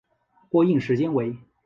[0.49, 1.37] 播映时间为。